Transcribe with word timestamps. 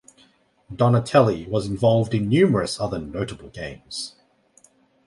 Donatelli 0.75 1.45
was 1.45 1.67
involved 1.67 2.15
in 2.15 2.27
numerous 2.27 2.79
other 2.79 2.97
notable 2.97 3.49
games. 3.49 4.15